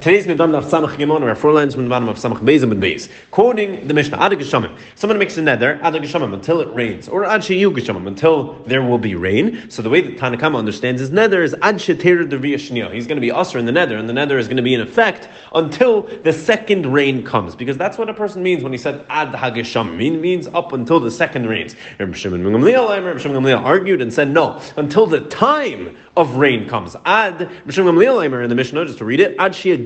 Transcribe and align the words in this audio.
Today's 0.00 0.26
Nedarim 0.26 0.56
of 0.56 0.64
Samach 0.64 0.96
Gimmel, 0.96 1.22
or 1.22 1.34
four 1.34 1.52
lines 1.52 1.74
from 1.74 1.82
the 1.82 1.90
bottom 1.90 2.08
of 2.08 2.18
Samach 2.18 2.38
Bezim 2.38 2.70
and 2.70 2.80
Beis. 2.80 3.10
Quoting 3.32 3.88
the 3.88 3.94
Mishnah, 3.94 4.16
Ad 4.16 4.30
Geshamim. 4.30 4.78
Someone 4.94 5.18
makes 5.18 5.36
a 5.38 5.40
neder, 5.40 5.82
Ad 5.82 5.94
Geshamim, 5.94 6.32
until 6.34 6.60
it 6.60 6.72
rains, 6.72 7.08
or 7.08 7.24
Ad 7.24 7.40
Sheyu 7.40 7.76
Geshamim, 7.76 8.06
until 8.06 8.52
there 8.62 8.80
will 8.80 8.98
be 8.98 9.16
rain. 9.16 9.68
So 9.68 9.82
the 9.82 9.90
way 9.90 10.00
that 10.02 10.16
Tanna 10.16 10.36
Kamma 10.36 10.56
understands 10.56 11.00
his 11.00 11.10
neder 11.10 11.42
is 11.42 11.52
Ad 11.62 11.78
Sheter 11.78 12.30
Derviyashniya. 12.30 12.94
He's 12.94 13.08
going 13.08 13.16
to 13.16 13.20
be 13.20 13.32
usher 13.32 13.58
in 13.58 13.66
the 13.66 13.72
neder, 13.72 13.98
and 13.98 14.08
the 14.08 14.12
neder 14.12 14.38
is 14.38 14.46
going 14.46 14.58
to 14.58 14.62
be 14.62 14.72
in 14.72 14.80
effect 14.80 15.28
until 15.52 16.02
the 16.02 16.32
second 16.32 16.86
rain 16.86 17.24
comes. 17.24 17.56
Because 17.56 17.76
that's 17.76 17.98
what 17.98 18.08
a 18.08 18.14
person 18.14 18.40
means 18.40 18.62
when 18.62 18.70
he 18.70 18.78
said 18.78 19.04
Ad 19.08 19.32
Hageshamim. 19.32 20.00
It 20.00 20.20
means 20.20 20.46
up 20.46 20.72
until 20.72 21.00
the 21.00 21.10
second 21.10 21.48
rains. 21.48 21.74
Rabbi 21.98 22.12
Shimon 22.12 22.44
Gamliel 22.44 23.64
argued 23.64 24.00
and 24.00 24.14
said, 24.14 24.30
no, 24.30 24.62
until 24.76 25.06
the 25.06 25.22
time 25.22 25.96
of 26.18 26.34
rain 26.34 26.68
comes. 26.68 26.96
Ad, 27.04 27.40
in 27.40 27.48
the 27.74 28.54
Mishnah, 28.54 28.84
just 28.84 28.98
to 28.98 29.04
read 29.04 29.20
it, 29.20 29.36
Ad 29.38 29.52
Shia 29.52 29.78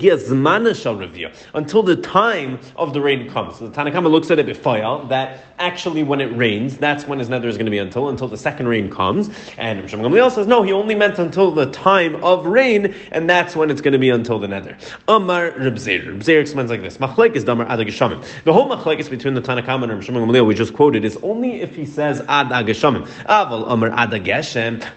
until 1.54 1.82
the 1.82 1.96
time 1.96 2.58
of 2.76 2.94
the 2.94 3.00
rain 3.00 3.30
comes. 3.30 3.58
So 3.58 3.68
the 3.68 3.74
Tanna 3.74 3.90
Kamma 3.90 4.10
looks 4.10 4.30
at 4.30 4.38
it 4.38 4.46
before 4.46 4.72
that 5.08 5.44
actually 5.58 6.02
when 6.02 6.20
it 6.20 6.34
rains, 6.36 6.78
that's 6.78 7.06
when 7.06 7.18
his 7.18 7.28
neder 7.28 7.44
is 7.44 7.56
going 7.56 7.66
to 7.66 7.70
be 7.70 7.78
until 7.78 8.08
until 8.08 8.28
the 8.28 8.36
second 8.36 8.66
rain 8.66 8.90
comes. 8.90 9.30
And 9.58 9.80
Rav 9.80 9.90
Gamliel 9.90 10.30
says 10.30 10.46
no, 10.46 10.62
he 10.62 10.72
only 10.72 10.94
meant 10.94 11.18
until 11.18 11.50
the 11.50 11.70
time 11.70 12.16
of 12.24 12.46
rain, 12.46 12.94
and 13.12 13.28
that's 13.28 13.54
when 13.54 13.70
it's 13.70 13.80
going 13.80 13.92
to 13.92 13.98
be 13.98 14.10
until 14.10 14.38
the 14.38 14.46
neder. 14.46 14.76
Amar 15.08 15.52
Reb 15.58 15.76
Zera. 15.76 16.40
Explains 16.42 16.70
like 16.70 16.82
this: 16.82 16.96
Machlek 16.98 17.36
is 17.36 17.44
damar 17.44 17.66
ad 17.66 17.78
The 17.78 18.52
whole 18.52 18.68
machlek 18.68 18.98
is 18.98 19.08
between 19.08 19.34
the 19.34 19.40
Tanna 19.40 19.62
Kamma 19.62 19.84
and 19.84 19.92
Rav 19.92 20.04
Gamliel 20.04 20.46
we 20.46 20.54
just 20.54 20.72
quoted 20.72 21.04
is 21.04 21.18
only 21.18 21.60
if 21.60 21.76
he 21.76 21.84
says 21.84 22.20
ad 22.28 22.48
agashamim. 22.48 23.06
Aval 23.26 23.70
amar 23.70 23.90
ad. 23.90 24.12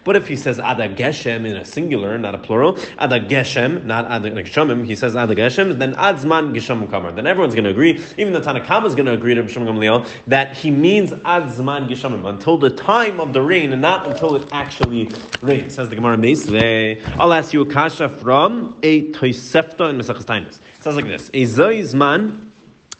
But 0.03 0.15
if 0.15 0.27
he 0.27 0.35
says 0.35 0.59
ad 0.59 0.77
geshem 1.25 1.45
in 1.45 1.57
a 1.57 1.65
singular, 1.65 2.17
not 2.17 2.35
a 2.35 2.37
plural, 2.37 2.77
ad 2.97 3.11
geshem, 3.29 3.83
not 3.85 4.05
ad 4.05 4.23
agashamim, 4.23 4.85
he 4.85 4.95
says 4.95 5.15
ad 5.15 5.29
geshem, 5.29 5.77
then 5.77 5.93
Adzman 5.95 6.53
geshem 6.53 6.89
kamar. 6.89 7.11
Then 7.11 7.27
everyone's 7.27 7.53
going 7.53 7.65
to 7.65 7.69
agree. 7.71 8.03
Even 8.17 8.33
the 8.33 8.41
Tanna 8.41 8.61
Kamma 8.61 8.85
is 8.85 8.95
going 8.95 9.05
to 9.05 9.13
agree 9.13 9.33
to 9.33 9.41
Rav 9.41 9.51
Gamliel 9.51 10.07
that 10.27 10.55
he 10.55 10.71
means 10.71 11.11
ad 11.11 11.43
zman 11.43 11.89
gishamim, 11.89 12.27
until 12.27 12.57
the 12.57 12.69
time 12.69 13.19
of 13.19 13.33
the 13.33 13.41
rain 13.41 13.73
and 13.73 13.81
not 13.81 14.07
until 14.07 14.35
it 14.35 14.47
actually 14.51 15.09
rains. 15.41 15.75
Says 15.75 15.89
the 15.89 15.95
Gemara 15.95 16.17
Meisve. 16.17 17.03
I'll 17.17 17.33
ask 17.33 17.53
you 17.53 17.61
a 17.61 17.71
kasha 17.71 18.09
from 18.09 18.79
a 18.83 19.11
Tosefta 19.11 19.89
in 19.89 19.97
Mesachas 19.97 20.25
Tainis. 20.25 20.59
It 20.59 20.81
says 20.81 20.95
like 20.95 21.05
this: 21.05 21.29
A 21.29 21.43
zoizman, 21.43 22.49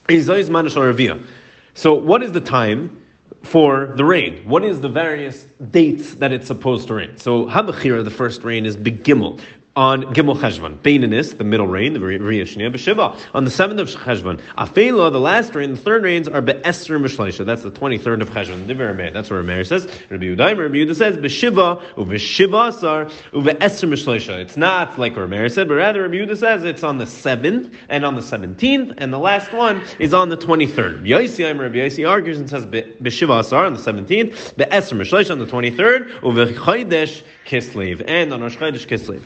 a 0.10 0.18
zoizman. 0.18 1.26
So, 1.74 1.94
what 1.94 2.24
is 2.24 2.32
the 2.32 2.42
time? 2.42 3.05
For 3.46 3.94
the 3.96 4.04
rain, 4.04 4.44
what 4.46 4.66
is 4.66 4.82
the 4.82 4.90
various 4.90 5.44
dates 5.72 6.16
that 6.16 6.32
it's 6.32 6.48
supposed 6.48 6.88
to 6.88 6.96
rain? 6.96 7.18
So 7.18 7.46
Habachira, 7.46 8.04
the 8.04 8.10
first 8.10 8.44
rain 8.44 8.66
is 8.66 8.76
Begimel 8.76 9.40
on 9.76 10.04
Gimel 10.14 10.38
Cheshvan. 10.38 10.78
Beinanis, 10.80 11.38
the 11.38 11.44
middle 11.44 11.68
rain, 11.68 11.94
the 11.94 12.00
Riyashniya, 12.00 12.74
B'Shiva. 12.74 13.20
On 13.34 13.44
the 13.44 13.52
seventh 13.52 13.80
of 13.80 13.90
Cheshvan. 13.90 14.42
Afela, 14.58 15.12
the 15.12 15.20
last 15.20 15.54
rain, 15.54 15.72
the 15.72 15.78
third 15.78 16.04
rains 16.04 16.28
are 16.28 16.42
Be'esr 16.42 16.98
Mishleisha. 17.00 17.46
That's 17.46 17.64
the 17.64 17.72
23rd 17.72 18.22
of 18.22 18.30
Cheshvan. 18.30 18.66
That's 19.14 19.30
what 19.30 19.44
Rameir 19.44 19.68
says. 19.68 19.86
Rabbi 20.10 20.26
Udaim, 20.26 20.58
Rabbi 20.58 20.76
Uda 20.76 20.96
says, 20.96 21.18
B'Shiva, 21.18 21.84
U'B'Shiva 21.96 22.70
Asar, 22.70 23.06
U'Be'esr 23.06 23.90
Mishleisha. 23.90 24.40
It's 24.40 24.56
not 24.56 24.98
like 24.98 25.16
Rameir 25.16 25.52
said, 25.52 25.68
but 25.68 25.76
rather 25.76 26.04
Rabbi 26.04 26.16
Uda 26.16 26.38
says 26.38 26.64
it's 26.64 26.84
on 26.84 26.98
the 26.98 27.06
7th 27.06 27.76
and 27.90 28.06
on 28.06 28.16
the 28.16 28.22
17th, 28.22 28.94
and 28.98 29.12
the 29.12 29.20
last 29.20 29.52
one 29.52 29.84
is 30.00 30.14
on 30.14 30.30
the 30.30 30.38
23rd. 30.38 31.02
Yossi, 31.02 31.44
Rabbi 31.60 31.76
Yossi 31.76 32.10
argues 32.10 32.38
and 32.40 32.50
says 32.50 32.66
B'Shiva 32.66 33.42
Asar 33.42 33.66
on 33.66 33.74
the 33.74 33.80
17th, 33.80 34.56
Be'esr 34.56 34.98
Mishleisha 34.98 35.32
on 35.32 35.40
the 35.40 35.46
23rd, 35.46 36.22
U'V'Chaydesh 36.22 37.24
Kislev, 37.46 38.04
and 38.08 38.32
on 38.32 38.42
Rosh 38.42 38.56
Chodesh 38.56 38.88
Kislev. 38.88 39.22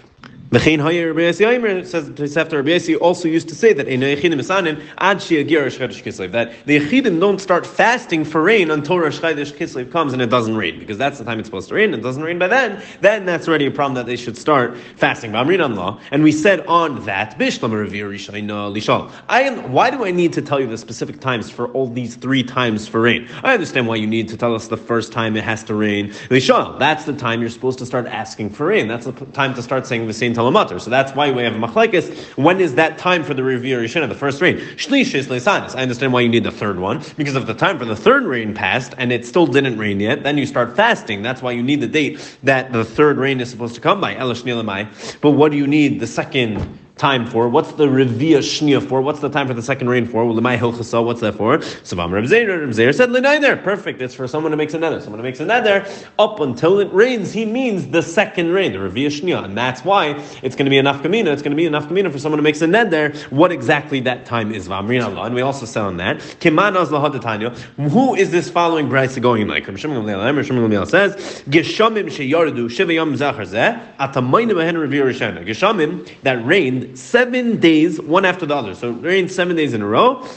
V'chein 0.52 0.82
hayer 0.82 1.14
Rabbi 1.14 1.30
Yossi 1.30 1.86
says 1.86 2.10
Tosefta 2.10 2.54
Rabbi 2.54 2.70
Yossi 2.70 3.00
also 3.00 3.28
used 3.28 3.50
to 3.50 3.56
say 3.56 3.72
that 3.72 3.88
in 3.88 4.00
Yechidim 4.00 4.34
Misanim 4.34 4.84
ad 4.98 5.18
Shiagir 5.18 5.62
Rosh 5.62 5.78
Chodesh 5.78 6.02
Kislev 6.02 6.32
that 6.32 6.66
the 6.66 6.80
Yechidim 6.80 7.20
don't 7.20 7.40
start 7.40 7.68
fasting 7.68 8.26
for 8.26 8.42
rain 8.42 8.72
until 8.72 8.98
Rosh 8.98 9.20
Chodesh 9.20 9.54
Kislev 9.54 9.92
comes 9.92 10.12
and 10.12 10.24
it 10.24 10.32
doesn't 10.32 10.58
rain 10.58 10.80
because 10.80 10.98
that's 10.98 11.20
the 11.20 11.24
time 11.24 11.38
it's 11.38 11.48
supposed 11.48 11.70
to 11.70 11.76
rain. 11.76 11.94
and 11.94 12.02
It 12.02 12.02
doesn't 12.02 12.24
rain 12.24 12.40
by 12.40 12.48
then. 12.48 12.82
Then 13.00 13.26
that's 13.26 13.48
already 13.48 13.68
a 13.68 13.72
problem 13.72 13.94
that 13.94 14.08
they 14.08 14.16
should 14.16 14.36
start 14.36 14.76
fasting. 14.96 15.34
B'amrin 15.34 15.76
law, 15.76 16.00
and 16.10 16.24
we 16.24 16.32
said 16.32 16.66
on 16.66 17.06
that 17.06 17.38
Bishlam 17.38 17.70
Revir 17.70 18.10
Rishayna 18.10 18.74
Lishal. 18.74 19.12
I 19.30 19.44
am. 19.44 19.72
Why 19.72 19.92
do 19.92 20.04
I 20.04 20.10
need 20.10 20.34
to 20.34 20.42
tell 20.42 20.60
you 20.60 20.66
the 20.66 20.80
specific 20.80 21.20
times 21.20 21.52
for 21.52 21.68
all 21.74 21.88
these 21.88 22.16
three 22.16 22.42
times 22.42 22.88
for 22.88 23.02
rain? 23.02 23.30
I 23.44 23.54
understand 23.54 23.88
why 23.88 23.98
you 23.98 24.08
need 24.08 24.28
to 24.30 24.38
tell 24.38 24.56
us 24.56 24.68
the 24.68 24.78
first 24.78 25.12
time 25.14 25.38
it 25.38 25.44
has 25.44 25.64
to 25.66 25.76
rain. 25.76 26.10
Lishal. 26.32 26.80
That's 26.80 27.06
the 27.06 27.14
time 27.14 27.40
you're 27.42 27.52
supposed 27.52 27.78
to 27.78 27.86
start 27.86 28.08
asking 28.08 28.50
for 28.50 28.66
rain. 28.66 28.88
That's 28.88 29.06
the 29.06 29.12
time 29.12 29.54
to 29.54 29.62
start 29.62 29.86
saying 29.86 30.08
the 30.08 30.14
same 30.16 30.34
So 30.40 30.90
that's 30.90 31.14
why 31.14 31.32
we 31.32 31.44
have 31.44 31.54
machlekes. 31.54 32.16
When 32.38 32.60
is 32.62 32.76
that 32.76 32.98
time 32.98 33.24
for 33.24 33.34
the 33.34 33.42
Revir 33.42 33.82
Rishina, 33.84 34.08
the 34.08 34.16
first 34.16 34.42
rain? 34.42 34.58
Shlish 34.78 35.14
is 35.14 35.28
Leisanis. 35.28 35.76
I 35.76 35.82
understand 35.82 36.14
why 36.14 36.22
you 36.22 36.30
need 36.30 36.44
the 36.44 36.52
third 36.52 36.80
one, 36.80 37.04
because 37.18 37.36
if 37.36 37.46
the 37.46 37.54
time 37.54 37.78
for 37.78 37.86
the 37.86 37.96
third 37.96 38.24
rain 38.24 38.54
passed 38.54 38.94
and 38.98 39.12
it 39.12 39.26
still 39.26 39.46
didn't 39.46 39.78
rain 39.78 40.00
yet, 40.00 40.24
then 40.24 40.38
you 40.38 40.46
start 40.46 40.76
fasting. 40.76 41.22
That's 41.22 41.42
why 41.42 41.52
you 41.52 41.62
need 41.62 41.82
the 41.82 41.88
date 41.88 42.38
that 42.44 42.72
the 42.72 42.86
third 42.86 43.18
rain 43.18 43.42
is 43.42 43.50
supposed 43.50 43.76
to 43.76 43.82
come 43.82 44.00
by. 44.00 44.16
Elish 44.16 45.20
But 45.22 45.32
what 45.32 45.52
do 45.52 45.58
you 45.58 45.68
need 45.68 46.00
the 46.00 46.08
second 46.08 46.80
time 47.00 47.26
for? 47.26 47.48
What's 47.48 47.72
the 47.72 47.88
Revia 47.88 48.40
Shnia 48.40 48.86
for? 48.86 49.02
What's 49.02 49.22
the 49.22 49.30
time 49.30 49.48
for 49.48 49.54
the 49.54 49.64
second 49.64 49.90
rain 49.90 50.06
for? 50.06 50.26
Well, 50.26 50.36
Hilchasa, 50.36 51.04
what's 51.04 51.22
that 51.22 51.36
for? 51.36 51.60
Savam 51.60 52.12
Reb 52.12 52.26
Zera 52.26 52.94
said, 52.94 53.14
there. 53.42 53.56
Perfect. 53.56 54.02
It's 54.02 54.14
for 54.14 54.28
someone 54.28 54.52
who 54.52 54.58
makes 54.58 54.74
another. 54.74 55.00
Someone 55.00 55.20
who 55.20 55.24
makes 55.24 55.40
another 55.40 55.88
up 56.20 56.42
until 56.42 56.80
it 56.80 56.92
rains. 56.92 57.32
He 57.32 57.46
means 57.46 57.88
the 57.88 58.02
second 58.02 58.52
rain, 58.52 58.74
the 58.74 58.80
Revia 58.80 59.08
Shnia. 59.08 59.46
And 59.46 59.58
that's 59.58 59.84
why 59.86 60.10
it's 60.44 60.56
going 60.56 60.66
to 60.66 60.70
be 60.70 60.78
enough 60.78 61.02
kamina. 61.02 61.28
It's 61.28 61.42
going 61.42 61.52
to 61.52 61.56
be 61.56 61.66
enough 61.66 61.88
kamina 61.88 62.12
for 62.12 62.20
someone 62.20 62.38
who 62.38 62.44
makes 62.44 62.62
a 62.62 62.68
there. 62.68 63.14
What 63.30 63.52
exactly 63.52 64.02
that 64.02 64.26
time 64.26 64.54
is? 64.54 64.68
Vamrin. 64.68 65.26
And 65.26 65.34
we 65.34 65.42
also 65.42 65.66
said 65.66 65.84
on 65.84 65.98
that, 65.98 66.22
who 66.22 68.16
is 68.16 68.32
this 68.32 68.50
following 68.50 68.90
Brisa 68.90 69.22
going 69.22 69.48
like? 69.48 69.66
Gamliel 69.66 70.88
says, 70.88 71.16
Geshamim 71.44 72.06
sheyardu 72.08 72.70
shiva 72.70 72.94
yom 72.94 73.16
zachar 73.16 73.44
zeh, 73.44 73.98
atamayne 73.98 74.52
behen 74.52 74.76
Revia 74.76 75.06
Rishana. 75.06 75.46
Geshamim 75.46 76.10
that 76.24 76.46
rained 76.46 76.89
seven 76.98 77.60
days, 77.60 78.00
one 78.02 78.26
after 78.26 78.46
the 78.46 78.56
other. 78.56 78.76
So 78.76 78.90
it 78.90 79.02
rained 79.02 79.32
seven 79.32 79.56
days 79.56 79.74
in 79.74 79.82
a 79.82 79.88
row. 79.88 80.28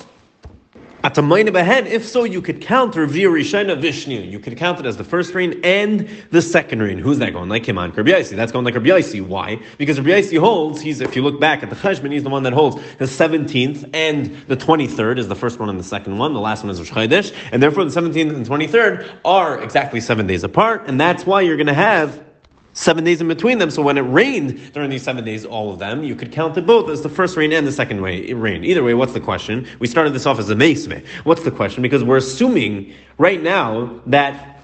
At 1.04 1.18
a 1.18 1.22
mind 1.22 1.48
ahead, 1.56 1.88
if 1.88 2.06
so, 2.06 2.22
you 2.22 2.40
could 2.40 2.60
count 2.60 2.94
Revir 2.94 3.28
Rishana 3.28 3.80
Vishnu. 3.80 4.20
You 4.20 4.38
could 4.38 4.56
count 4.56 4.78
it 4.78 4.86
as 4.86 4.96
the 4.96 5.02
first 5.02 5.34
rain 5.34 5.60
and 5.64 6.08
the 6.30 6.40
second 6.40 6.80
rain. 6.80 6.98
Who's 6.98 7.18
that 7.18 7.32
going 7.32 7.48
like 7.48 7.66
him 7.66 7.76
on 7.76 7.90
Rabbi 7.90 8.22
That's 8.22 8.52
going 8.52 8.64
like 8.64 8.76
Rabbi 8.76 9.02
Why? 9.22 9.60
Because 9.78 10.00
Rabbi 10.00 10.36
holds, 10.36 10.80
he's, 10.80 11.00
if 11.00 11.16
you 11.16 11.22
look 11.22 11.40
back 11.40 11.64
at 11.64 11.70
the 11.70 11.76
Cheshman, 11.76 12.12
he's 12.12 12.22
the 12.22 12.30
one 12.30 12.44
that 12.44 12.52
holds 12.52 12.76
the 12.98 13.06
17th 13.06 13.90
and 13.92 14.26
the 14.46 14.56
23rd 14.56 15.18
is 15.18 15.26
the 15.26 15.34
first 15.34 15.58
one 15.58 15.68
and 15.68 15.78
the 15.78 15.84
second 15.84 16.18
one. 16.18 16.34
The 16.34 16.40
last 16.40 16.62
one 16.62 16.70
is 16.70 16.78
Rosh 16.78 16.92
Chodesh. 16.92 17.34
And 17.50 17.60
therefore 17.60 17.84
the 17.84 18.00
17th 18.00 18.36
and 18.36 18.46
23rd 18.46 19.10
are 19.24 19.60
exactly 19.60 20.00
seven 20.00 20.28
days 20.28 20.44
apart. 20.44 20.84
And 20.86 21.00
that's 21.00 21.26
why 21.26 21.40
you're 21.40 21.56
going 21.56 21.66
to 21.66 21.74
have 21.74 22.22
seven 22.72 23.04
days 23.04 23.20
in 23.20 23.28
between 23.28 23.58
them. 23.58 23.70
So 23.70 23.82
when 23.82 23.98
it 23.98 24.02
rained 24.02 24.72
during 24.72 24.90
these 24.90 25.02
seven 25.02 25.24
days, 25.24 25.44
all 25.44 25.72
of 25.72 25.78
them, 25.78 26.02
you 26.02 26.14
could 26.14 26.32
count 26.32 26.56
it 26.56 26.66
both 26.66 26.88
as 26.88 27.02
the 27.02 27.08
first 27.08 27.36
rain 27.36 27.52
and 27.52 27.66
the 27.66 27.72
second 27.72 28.00
way, 28.00 28.32
rain. 28.32 28.64
Either 28.64 28.82
way, 28.82 28.94
what's 28.94 29.12
the 29.12 29.20
question? 29.20 29.66
We 29.78 29.86
started 29.86 30.12
this 30.12 30.26
off 30.26 30.38
as 30.38 30.50
a 30.50 30.54
mesve. 30.54 31.06
What's 31.24 31.42
the 31.42 31.50
question? 31.50 31.82
Because 31.82 32.04
we're 32.04 32.16
assuming 32.16 32.94
right 33.18 33.42
now 33.42 34.00
that 34.06 34.60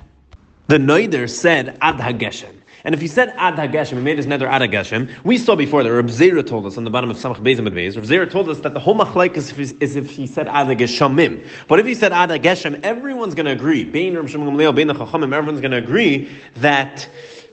the 0.69 0.79
Noider 0.79 1.29
said 1.29 1.79
ad 1.81 1.97
hageshem. 1.97 2.55
And 2.85 2.95
if 2.95 3.01
he 3.01 3.09
said 3.09 3.35
ad 3.37 3.57
hageshem, 3.57 3.97
he 3.97 4.03
made 4.03 4.19
his 4.19 4.27
neder 4.27 4.49
ad 4.49 4.63
hageshem, 4.63 5.13
we 5.25 5.37
saw 5.37 5.57
before 5.57 5.83
that 5.83 5.93
Reb 5.93 6.07
Zera 6.07 6.47
told 6.47 6.65
us 6.65 6.79
on 6.79 6.85
the 6.85 6.91
bottom 6.91 7.11
of 7.11 7.17
Samach 7.17 7.39
Beis 7.39 7.59
Beis, 7.59 7.97
Reb 7.97 8.05
Zera 8.05 8.31
told 8.31 8.49
us 8.49 8.61
that 8.61 8.73
the 8.73 8.81
whole 8.81 8.95
machlaik 8.95 9.37
is, 9.37 9.53
is, 9.81 9.97
if 9.97 10.09
he 10.09 10.27
said 10.27 10.47
ad 10.49 10.69
hageshemim. 10.69 11.47
But 11.67 11.81
if 11.81 11.87
he 11.87 11.95
said 11.95 12.13
ad 12.13 12.31
hageshem, 12.31 12.81
everyone's 12.83 13.35
going 13.35 13.47
to 13.47 13.53
agree. 13.53 13.85
Bein 13.85 14.15
Reb 14.17 14.29
Shimon 14.29 14.49
Gamliel, 14.49 14.75
Bein 14.75 14.87
the 14.87 14.95
Chachamim, 14.95 15.35
everyone's 15.35 15.61
going 15.61 15.73
to 15.73 15.79
agree 15.79 16.31
that 16.57 17.09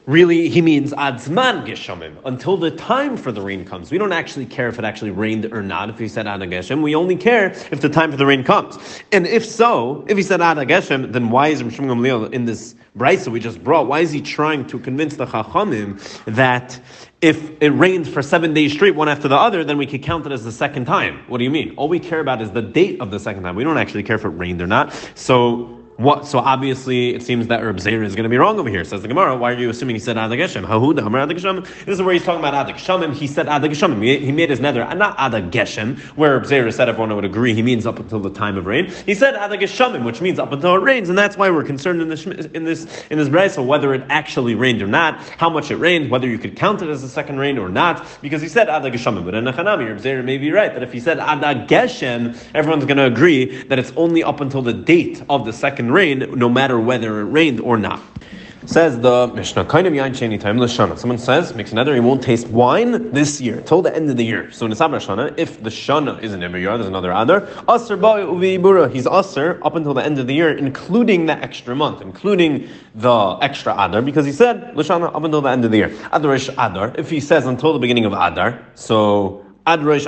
really 0.05 0.49
he 0.49 0.61
means 0.61 0.91
adzman 0.93 1.65
geshamim 1.65 2.15
until 2.25 2.57
the 2.57 2.71
time 2.71 3.17
for 3.17 3.31
the 3.31 3.41
rain 3.41 3.65
comes. 3.65 3.91
We 3.91 3.97
don't 3.97 4.11
actually 4.11 4.45
care 4.45 4.67
if 4.67 4.77
it 4.77 4.85
actually 4.85 5.11
rained 5.11 5.51
or 5.51 5.61
not. 5.61 5.89
If 5.89 5.99
he 5.99 6.07
said 6.07 6.27
ad 6.27 6.41
geshem, 6.41 6.81
we 6.81 6.95
only 6.95 7.15
care 7.15 7.47
if 7.71 7.81
the 7.81 7.89
time 7.89 8.11
for 8.11 8.17
the 8.17 8.25
rain 8.25 8.43
comes. 8.43 8.77
And 9.11 9.25
if 9.25 9.45
so, 9.45 10.05
if 10.07 10.17
he 10.17 10.23
said 10.23 10.41
ad 10.41 10.57
geshem, 10.57 11.11
then 11.11 11.29
why 11.29 11.49
is 11.49 11.63
Rishon 11.63 11.87
Gamliel 11.87 12.31
in 12.31 12.45
this 12.45 12.75
brisa 12.97 13.29
we 13.29 13.39
just 13.39 13.63
brought? 13.63 13.87
Why 13.87 13.99
is 13.99 14.11
he 14.11 14.21
trying 14.21 14.67
to 14.67 14.79
convince 14.79 15.15
the 15.15 15.25
chachamim 15.25 15.99
that 16.25 16.79
if 17.21 17.51
it 17.61 17.71
rains 17.71 18.07
for 18.07 18.21
seven 18.21 18.53
days 18.53 18.73
straight, 18.73 18.95
one 18.95 19.09
after 19.09 19.27
the 19.27 19.37
other, 19.37 19.63
then 19.63 19.77
we 19.77 19.87
could 19.87 20.03
count 20.03 20.25
it 20.25 20.31
as 20.31 20.43
the 20.43 20.51
second 20.51 20.85
time? 20.85 21.23
What 21.27 21.39
do 21.39 21.43
you 21.43 21.49
mean? 21.49 21.73
All 21.77 21.87
we 21.87 21.99
care 21.99 22.19
about 22.19 22.41
is 22.41 22.51
the 22.51 22.61
date 22.61 23.01
of 23.01 23.09
the 23.09 23.19
second 23.19 23.43
time. 23.43 23.55
We 23.55 23.63
don't 23.63 23.77
actually 23.77 24.03
care 24.03 24.17
if 24.17 24.25
it 24.25 24.29
rained 24.29 24.61
or 24.61 24.67
not. 24.67 24.93
So 25.15 25.84
what? 25.97 26.27
So 26.27 26.39
obviously, 26.39 27.15
it 27.15 27.23
seems 27.23 27.47
that 27.47 27.63
Reb 27.63 27.77
Zera 27.77 28.03
is 28.03 28.15
going 28.15 28.23
to 28.23 28.29
be 28.29 28.37
wrong 28.37 28.59
over 28.59 28.69
here. 28.69 28.83
Says 28.83 29.01
the 29.01 29.07
Gemara. 29.07 29.37
Why 29.37 29.53
are 29.53 29.57
you 29.57 29.69
assuming 29.69 29.95
he 29.95 29.99
said 29.99 30.17
Adag 30.17 30.39
Geshem? 30.39 30.65
Hahuda 30.65 31.05
Amar 31.05 31.25
Adag 31.25 31.37
Geshem. 31.37 31.63
This 31.85 31.95
is 31.95 32.01
where 32.01 32.13
he's 32.13 32.23
talking 32.23 32.39
about 32.39 32.67
Adag 32.67 32.75
Shamim. 32.75 33.13
He 33.13 33.27
said 33.27 33.47
Adag 33.47 33.69
Geshem. 33.69 34.03
He 34.03 34.31
made 34.31 34.49
his 34.49 34.59
neder, 34.59 34.85
uh, 34.85 34.93
not 34.93 35.17
Adag 35.17 35.51
Geshem, 35.51 35.97
where 36.17 36.37
Reb 36.37 36.43
Zera 36.47 36.73
said 36.73 36.89
everyone 36.89 37.15
would 37.15 37.23
agree 37.23 37.53
he 37.53 37.61
means 37.61 37.85
up 37.85 37.99
until 37.99 38.19
the 38.19 38.29
time 38.29 38.57
of 38.57 38.65
rain. 38.65 38.91
He 39.05 39.15
said 39.15 39.35
Adag 39.35 39.61
Geshamim, 39.61 40.03
which 40.03 40.19
means 40.19 40.37
up 40.37 40.51
until 40.51 40.75
it 40.75 40.79
rains, 40.79 41.07
and 41.07 41.17
that's 41.17 41.37
why 41.37 41.49
we're 41.49 41.63
concerned 41.63 42.01
in 42.01 42.09
this 42.09 42.25
in 42.25 42.65
this 42.65 43.05
in 43.09 43.17
this 43.17 43.29
brayso 43.29 43.65
whether 43.65 43.93
it 43.93 44.03
actually 44.09 44.55
rained 44.55 44.81
or 44.81 44.87
not, 44.87 45.19
how 45.37 45.49
much 45.49 45.71
it 45.71 45.77
rained, 45.77 46.11
whether 46.11 46.27
you 46.27 46.37
could 46.37 46.57
count 46.57 46.81
it 46.81 46.89
as 46.89 47.03
a 47.03 47.09
second 47.09 47.39
rain 47.39 47.57
or 47.57 47.69
not, 47.69 48.05
because 48.21 48.41
he 48.41 48.49
said 48.49 48.67
Adag 48.67 48.93
Geshamim. 48.93 49.23
But 49.23 49.33
in 49.33 49.45
Nechanami, 49.45 49.87
Reb 49.87 49.99
Zera 49.99 50.23
may 50.25 50.37
be 50.37 50.51
right 50.51 50.73
that 50.73 50.83
if 50.83 50.91
he 50.91 50.99
said 50.99 51.19
Adag 51.19 51.67
Geshem, 51.69 52.37
everyone's 52.53 52.85
going 52.85 52.97
to 52.97 53.05
agree 53.05 53.63
that 53.63 53.79
it's 53.79 53.93
only 53.95 54.23
up 54.23 54.41
until 54.41 54.61
the 54.61 54.73
date 54.73 55.23
of 55.29 55.45
the 55.45 55.53
second 55.53 55.84
rain, 55.91 56.19
no 56.37 56.49
matter 56.49 56.79
whether 56.79 57.21
it 57.21 57.25
rained 57.25 57.59
or 57.59 57.77
not. 57.77 58.01
Says 58.65 58.99
the 58.99 59.27
Mishnah, 59.27 59.65
kind 59.65 59.85
of 59.85 59.93
yain 59.93 60.09
sheni 60.09 60.39
time. 60.39 60.97
Someone 60.97 61.19
says 61.19 61.53
makes 61.53 61.71
another, 61.71 61.93
he 61.93 61.99
won't 61.99 62.23
taste 62.23 62.47
wine 62.47 63.11
this 63.11 63.39
year 63.39 63.61
till 63.61 63.83
the 63.83 63.95
end 63.95 64.09
of 64.09 64.17
the 64.17 64.25
year. 64.25 64.49
So 64.51 64.65
in 64.65 64.71
Nisab 64.71 64.89
Shana, 64.95 65.37
if 65.37 65.61
the 65.61 65.69
shana 65.69 66.21
is 66.23 66.33
an 66.33 66.41
every 66.41 66.61
year, 66.61 66.75
there's 66.75 66.87
another 66.87 67.11
adar. 67.11 67.43
Aser 67.69 67.95
uvi 67.95 68.91
He's 68.91 69.05
aser 69.05 69.59
up 69.63 69.75
until 69.75 69.93
the 69.93 70.03
end 70.03 70.17
of 70.17 70.25
the 70.25 70.33
year, 70.33 70.57
including 70.57 71.27
the 71.27 71.33
extra 71.33 71.75
month, 71.75 72.01
including 72.01 72.67
the 72.95 73.37
extra 73.41 73.71
adar, 73.73 74.01
because 74.01 74.25
he 74.25 74.31
said 74.31 74.75
l'shana 74.75 75.13
up 75.13 75.23
until 75.23 75.41
the 75.41 75.49
end 75.49 75.63
of 75.63 75.69
the 75.69 75.77
year. 75.77 75.89
Adarish 75.89 76.49
adar. 76.53 76.91
If 76.97 77.11
he 77.11 77.19
says 77.19 77.45
until 77.45 77.71
the 77.71 77.79
beginning 77.79 78.05
of 78.05 78.13
adar, 78.13 78.65
so 78.73 79.44
Ad 79.67 79.83
Rosh. 79.83 80.05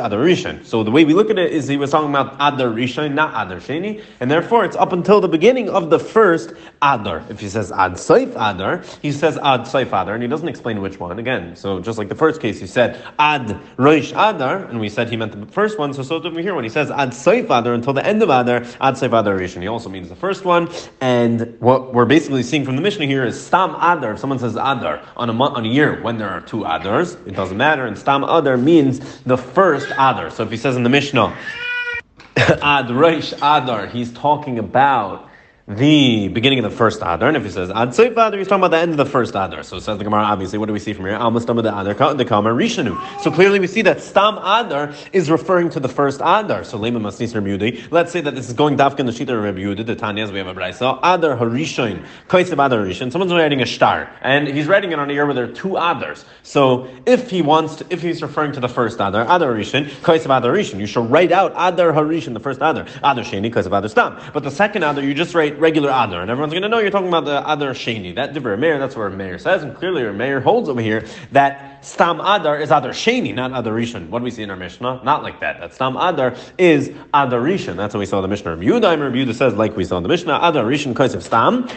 So 0.64 0.84
the 0.84 0.92
way 0.92 1.04
we 1.04 1.14
look 1.14 1.30
at 1.30 1.40
it 1.40 1.52
is 1.52 1.68
he 1.68 1.78
was 1.78 1.92
talking 1.92 2.10
about 2.10 2.34
Adar 2.36 2.70
Rishon, 2.70 3.14
not 3.14 3.30
Adar 3.30 3.60
Sheni, 3.60 4.04
and 4.20 4.30
therefore 4.30 4.66
it's 4.66 4.76
up 4.76 4.94
until 4.94 5.20
the 5.20 5.28
beginning 5.28 5.70
of 5.70 5.90
the 5.90 5.98
first 5.98 6.54
Adar. 6.82 7.24
If 7.30 7.40
he 7.40 7.50
says 7.50 7.72
Ad 7.72 7.94
Saif 7.94 8.30
Adar, 8.32 8.84
he 9.02 9.12
says 9.12 9.38
Ad 9.38 9.62
Saif 9.62 9.88
Adar, 9.88 10.14
and 10.14 10.22
he 10.22 10.30
doesn't 10.30 10.48
explain 10.48 10.82
which 10.82 11.00
one. 11.00 11.18
Again, 11.18 11.56
so 11.56 11.80
just 11.80 11.98
like 11.98 12.08
the 12.10 12.16
first 12.16 12.40
case, 12.40 12.60
he 12.60 12.68
said 12.68 13.04
Ad 13.18 13.60
Rosh 13.78 14.12
Adar, 14.12 14.66
and 14.66 14.80
we 14.80 14.90
said 14.90 15.10
he 15.10 15.18
meant 15.18 15.32
the 15.32 15.52
first 15.52 15.80
one. 15.80 15.94
So 15.94 16.04
so 16.04 16.18
over 16.18 16.40
here 16.40 16.54
when 16.54 16.64
he 16.64 16.70
says 16.70 16.92
Ad 16.92 17.10
Saif 17.10 17.46
Adar 17.46 17.74
until 17.74 17.94
the 17.94 18.06
end 18.06 18.22
of 18.22 18.30
Adar, 18.30 18.58
Ad 18.80 18.94
Saif. 18.94 19.62
He 19.62 19.68
also 19.68 19.90
means 19.90 20.10
the 20.10 20.16
first 20.16 20.46
one. 20.46 20.70
And 21.02 21.60
what 21.60 21.94
we're 21.94 22.06
basically 22.06 22.44
seeing 22.44 22.64
from 22.64 22.76
the 22.76 22.82
Mishnah 22.82 23.06
here 23.06 23.26
is 23.26 23.44
Stam 23.44 23.76
Adar. 23.76 24.14
If 24.14 24.20
someone 24.20 24.38
says 24.38 24.56
Adar 24.56 25.02
on 25.16 25.30
a 25.30 25.34
month, 25.34 25.56
on 25.56 25.66
a 25.66 25.70
year 25.70 26.02
when 26.04 26.18
there 26.18 26.30
are 26.30 26.42
two 26.42 26.58
Adars, 26.58 27.16
it 27.28 27.36
doesn't 27.36 27.58
matter. 27.58 27.88
And 27.88 27.98
Stam 27.98 28.24
Adar 28.24 28.58
means 28.58 29.22
the 29.22 29.38
first 29.54 29.90
Adar. 29.92 30.30
So 30.30 30.44
if 30.44 30.52
he 30.52 30.58
says 30.58 30.76
in 30.76 30.84
the 30.84 30.90
Mishnah, 30.90 31.36
Ad 32.38 32.88
Reish 32.88 33.34
Adar, 33.38 33.88
he's 33.88 34.12
talking 34.14 34.60
about 34.60 35.30
the 35.68 36.30
beginning 36.30 36.60
of 36.60 36.72
the 36.72 36.78
first 36.78 37.00
Adar. 37.02 37.28
And 37.28 37.36
if 37.36 37.44
he 37.44 37.50
says 37.50 37.70
Ad 37.70 37.90
Seif 37.90 38.12
Adar, 38.12 38.38
he's 38.38 38.48
talking 38.48 38.62
about 38.62 38.72
the 38.72 38.78
end 38.78 38.92
of 38.92 38.98
the 38.98 39.06
first 39.06 39.32
Adar. 39.32 39.64
So 39.64 39.80
says 39.80 39.98
the 39.98 40.06
Gemara, 40.06 40.24
obviously, 40.24 40.58
what 40.58 40.68
do 40.68 40.74
we 40.74 40.80
see 40.80 40.94
from 40.94 41.04
here? 41.06 41.18
Almost 41.18 41.48
the 41.48 41.54
Adar, 41.54 42.14
the 42.14 42.24
Kamar 42.24 42.54
Rishanu. 42.54 42.98
So 43.22 43.32
clearly 43.32 43.60
we 43.60 43.68
see 43.68 43.82
that 43.82 44.00
Stam 44.00 44.38
Adar 44.38 44.94
is 45.12 45.30
referring 45.30 45.70
to 45.72 45.82
the 45.82 45.90
first 45.90 46.22
Adar. 46.22 46.64
So 46.64 46.80
Lema 46.80 47.02
Masnis 47.02 47.36
Rabbi 47.36 47.86
Let's 47.92 48.14
say 48.14 48.22
that 48.22 48.34
this 48.34 48.48
is 48.48 48.54
going 48.54 48.78
Dafka 48.78 49.02
in 49.02 49.08
the 49.08 49.12
Shita 49.12 49.28
Yudi, 49.28 49.86
the 49.86 49.96
Tanyas, 49.96 50.32
we 50.32 50.38
have 50.38 50.48
a 50.48 50.54
Braisa. 50.54 51.00
Adar 51.04 51.36
Harishon, 51.36 52.06
Kaisib 52.30 52.66
Adar 52.66 52.86
Rishon. 52.86 53.12
Someone's 53.12 53.34
writing 53.34 53.62
a 53.62 53.66
star, 53.66 54.10
and 54.22 54.48
he's 54.48 54.68
writing 54.68 54.94
it 54.94 55.00
on 55.00 55.10
a 55.10 55.14
year 55.14 55.26
where 55.26 55.36
there 55.36 55.44
are 55.46 55.54
two 55.54 55.70
Adars. 55.70 56.24
So 56.44 56.88
if 57.06 57.30
he 57.30 57.42
wants 57.42 57.76
to, 57.78 57.86
if 57.90 58.02
he's 58.02 58.22
referring 58.22 58.54
to 58.54 58.62
the 58.62 58.70
first 58.70 58.96
Adar, 59.02 59.24
Adar 59.24 59.52
Rishon, 59.54 59.84
Kaisib 59.84 60.38
Adar 60.38 60.54
Rishon, 60.54 60.80
you 60.80 60.88
should 60.88 61.12
write 61.12 61.34
out 61.34 61.52
Adar 61.58 61.92
Harishon, 61.92 62.34
the 62.34 62.40
first 62.40 62.60
Adar. 62.62 62.86
Adar 63.04 63.26
Sheni, 63.26 63.52
Kaisib 63.52 63.78
Adar 63.78 63.90
Stam. 63.90 64.18
But 64.34 64.44
the 64.44 64.52
second 64.52 64.84
Adar, 64.84 65.04
you 65.04 65.14
just 65.14 65.36
write 65.36 65.57
regular 65.60 65.90
Adar, 65.90 66.22
and 66.22 66.32
everyone's 66.32 66.54
going 66.54 66.64
to 66.64 66.70
know 66.70 66.80
you're 66.80 66.92
talking 66.92 67.08
about 67.08 67.26
the 67.26 67.40
Adar 67.40 67.72
Sheni. 67.72 68.16
That 68.16 68.34
different 68.34 68.62
Meir, 68.62 68.80
that's 68.80 68.96
where 68.96 69.10
Meir 69.10 69.38
says, 69.38 69.64
and 69.64 69.76
clearly 69.76 70.04
Meir 70.12 70.40
holds 70.40 70.70
over 70.70 70.82
here 70.82 71.06
that 71.32 71.86
Stam 71.86 72.20
Adar 72.20 72.60
is 72.60 72.72
Adar 72.72 72.92
Sheni, 72.92 73.34
not 73.34 73.52
Adar 73.52 73.74
Rishon. 73.74 74.10
What 74.10 74.20
do 74.20 74.26
we 74.26 74.32
see 74.32 74.44
in 74.44 74.50
our 74.50 74.56
Mishnah? 74.56 75.02
Not 75.04 75.24
like 75.24 75.40
that. 75.42 75.60
That 75.60 75.74
Stam 75.74 75.96
Adar 75.96 76.36
is 76.58 76.90
Adar 77.14 77.40
Rishon. 77.40 77.76
That's 77.76 77.94
what 77.94 78.00
we 78.00 78.06
saw 78.06 78.18
in 78.18 78.24
the 78.24 78.28
Mishnah. 78.28 78.56
Rabbi 78.56 78.64
Yehuda, 78.64 79.34
says, 79.36 79.54
like 79.54 79.76
we 79.76 79.86
saw 79.86 79.98
in 79.98 80.04
the 80.04 80.10
Mishnah, 80.10 80.40
Adar 80.42 80.64
Rishon 80.64 80.94
Kaisiv 80.94 81.22
Stam. 81.22 81.70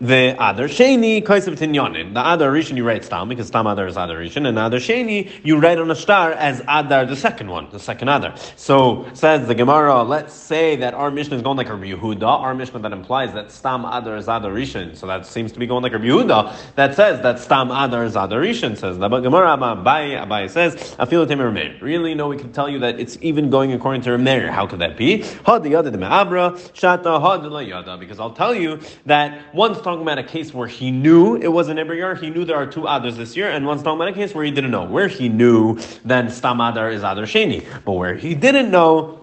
The 0.00 0.36
other 0.38 0.68
Sheni 0.68 1.22
Kaisiv 1.22 1.56
Tinyanin. 1.56 2.12
The 2.12 2.20
other 2.20 2.52
Rishon 2.52 2.76
you 2.76 2.84
write 2.86 3.02
Stam 3.02 3.30
because 3.30 3.46
Stam 3.46 3.66
Adar 3.66 3.86
is 3.86 3.96
other 3.96 4.18
Rishon, 4.18 4.46
and 4.46 4.58
other 4.58 4.78
Sheni 4.78 5.30
you 5.42 5.56
write 5.56 5.78
on 5.78 5.90
a 5.90 5.94
star 5.94 6.32
as 6.32 6.60
Adar, 6.68 7.06
the 7.06 7.16
second 7.16 7.48
one, 7.48 7.70
the 7.70 7.78
second 7.78 8.08
Adar. 8.08 8.34
So 8.56 9.08
says 9.14 9.48
the 9.48 9.54
Gemara. 9.54 10.02
Let's 10.02 10.34
say 10.34 10.76
that 10.76 10.92
our 10.92 11.10
Mishnah 11.10 11.36
is 11.36 11.42
going 11.42 11.56
like 11.56 11.70
a 11.70 11.72
Yehuda. 11.72 12.26
Our 12.26 12.54
Mishnah 12.54 12.80
that 12.80 12.92
implies 12.92 13.32
that 13.32 13.50
Stam 13.50 13.86
Adar 13.86 14.18
is 14.18 14.24
Adar 14.24 14.50
Rishon. 14.50 14.94
So 14.94 15.06
that 15.06 15.24
seems 15.24 15.50
to 15.52 15.58
be 15.58 15.66
going 15.66 15.82
like 15.82 15.94
a 15.94 15.98
Yehuda. 15.98 16.74
That 16.74 16.94
says 16.94 17.22
that 17.22 17.38
Stam 17.38 17.70
Adar 17.70 18.04
is 18.04 18.16
Adar 18.16 18.40
Rishon. 18.40 18.76
Says 18.76 18.98
the 18.98 19.08
Gemara. 19.08 19.56
Abai 19.56 20.22
Abai 20.22 20.50
says 20.50 20.76
Afilu 20.98 21.26
Temer. 21.26 21.80
Really? 21.80 22.14
No, 22.14 22.28
we 22.28 22.36
can 22.36 22.52
tell 22.52 22.68
you 22.68 22.80
that 22.80 23.00
it's 23.00 23.16
even 23.22 23.48
going 23.48 23.72
according 23.72 24.02
to 24.02 24.18
Meir. 24.18 24.52
How 24.52 24.66
could 24.66 24.80
that 24.80 24.98
be? 24.98 25.22
Had 25.46 25.62
the 25.62 25.70
Yada 25.70 25.90
de 25.90 25.96
Me'abra 25.96 26.52
Shata 26.74 27.18
Had 27.18 27.66
Yada. 27.66 27.96
Because 27.96 28.20
I'll 28.20 28.34
tell 28.34 28.54
you 28.54 28.78
that 29.06 29.54
once 29.54 29.78
talking 29.86 30.02
about 30.02 30.18
a 30.18 30.24
case 30.24 30.52
where 30.52 30.66
he 30.66 30.90
knew 30.90 31.36
it 31.36 31.46
was 31.46 31.68
an 31.68 31.76
Ibriyar, 31.76 32.20
he 32.20 32.28
knew 32.28 32.44
there 32.44 32.56
are 32.56 32.66
two 32.66 32.88
others 32.88 33.16
this 33.16 33.36
year, 33.36 33.48
and 33.48 33.64
one's 33.64 33.84
talking 33.84 34.00
about 34.00 34.08
a 34.08 34.12
case 34.12 34.34
where 34.34 34.44
he 34.44 34.50
didn't 34.50 34.72
know. 34.72 34.84
Where 34.84 35.06
he 35.06 35.28
knew, 35.28 35.78
then 36.04 36.28
Stam 36.28 36.60
Adar 36.60 36.90
is 36.90 37.04
Adar 37.04 37.22
Sheni. 37.22 37.64
But 37.84 37.92
where 37.92 38.16
he 38.16 38.34
didn't 38.34 38.72
know, 38.72 39.20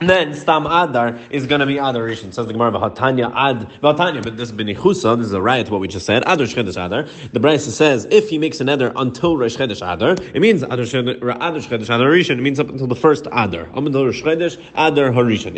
then 0.00 0.34
Stam 0.34 0.66
Adar 0.66 1.20
is 1.30 1.46
going 1.46 1.60
to 1.60 1.66
be 1.66 1.78
Adar 1.78 2.02
Rishon. 2.02 2.34
Says 2.34 2.46
the 2.46 2.52
Gemara, 2.52 2.72
V'hatanya 2.72 3.32
Ad, 3.32 3.68
V'hatanya, 3.80 4.22
but 4.24 4.36
this 4.36 4.50
is 4.50 4.56
Benichusa, 4.56 5.16
this 5.16 5.26
is 5.26 5.32
a 5.32 5.40
riot 5.40 5.70
what 5.70 5.80
we 5.80 5.86
just 5.86 6.04
said, 6.04 6.22
Adar 6.26 6.46
Shchedesh 6.46 6.84
Adar. 6.84 7.04
The 7.32 7.38
Brisa 7.38 7.70
says, 7.70 8.04
if 8.10 8.28
he 8.28 8.38
makes 8.38 8.60
an 8.60 8.68
Adar 8.68 8.92
until 8.96 9.36
Rosh 9.36 9.56
Chedesh 9.56 9.82
Adar, 9.82 10.16
it 10.34 10.40
means 10.40 10.64
Adar 10.64 10.78
Shchedesh 10.78 11.84
Adar 11.84 12.10
Rishon, 12.10 12.38
it 12.38 12.42
means 12.42 12.58
up 12.58 12.70
until 12.70 12.88
the 12.88 12.96
first 12.96 13.26
Adar. 13.26 13.68
Up 13.68 13.76
until 13.76 14.04
Rosh 14.06 14.20
Chedesh 14.20 14.60
Adar 14.74 15.12
Harishon. 15.12 15.54